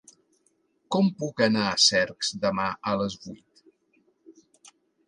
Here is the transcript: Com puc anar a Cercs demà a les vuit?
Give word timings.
Com 0.95 1.11
puc 1.19 1.43
anar 1.47 1.67
a 1.73 1.77
Cercs 1.89 2.33
demà 2.47 2.67
a 2.95 2.99
les 3.05 3.21
vuit? 3.29 4.77